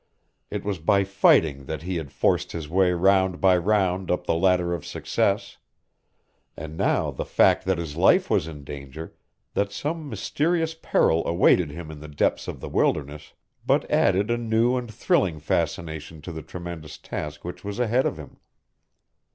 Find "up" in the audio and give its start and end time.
4.09-4.25